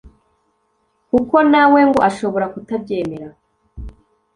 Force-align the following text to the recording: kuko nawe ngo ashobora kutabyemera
kuko 1.09 1.35
nawe 1.51 1.79
ngo 1.89 1.99
ashobora 2.09 2.45
kutabyemera 2.53 3.27